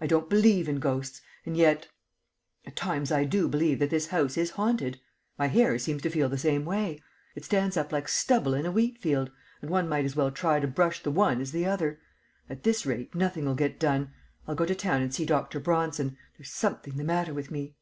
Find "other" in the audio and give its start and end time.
11.66-12.00